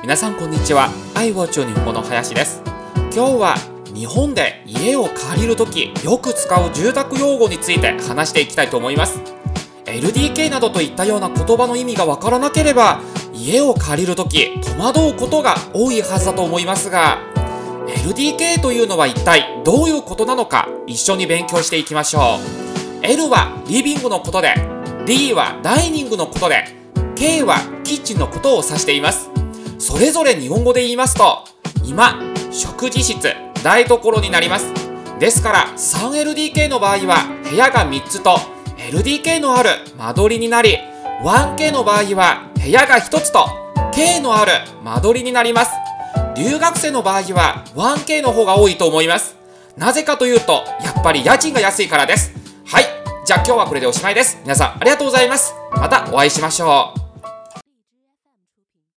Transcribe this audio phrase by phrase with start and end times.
[0.00, 0.90] 皆さんこんにちは。
[1.16, 2.62] 愛を中日本の林です。
[3.12, 3.54] 今日は
[3.92, 9.20] 日本で家を借りるときよく使う住宅用語について話していきたいと思います。
[9.86, 13.00] LDK などといったような言葉の意味がわからなければ
[13.34, 17.18] 家を借りるとき戸惑うことが多いはずだと思いますが
[17.88, 22.38] LDK というのは一体どういうことなのか一緒に勉強していきましょ
[23.02, 23.04] う。
[23.04, 24.54] L はリビングのことで
[25.06, 26.64] D はダイニングのことで
[27.16, 29.37] K はキッチンのことを指しています。
[29.78, 31.44] それぞれ日本語で言いますと
[31.84, 34.72] 今食事室台所になります。
[35.18, 38.36] ですから 3LDK の場合は部屋が3つと
[38.76, 40.78] LDK のある間取りになり
[41.22, 43.46] 1K の場合は部屋が1つと
[43.92, 44.52] K のある
[44.84, 45.72] 間取りになります。
[46.36, 49.36] 留学生の場合は 1K の方が多いと思います。
[49.76, 52.32] なぜかというとやっぱり家賃が安いからです。
[52.66, 52.84] はい。
[53.24, 54.38] じゃあ今日はこれでおしまいです。
[54.42, 55.54] 皆さんありがとうございます。
[55.72, 56.97] またお会いしましょう。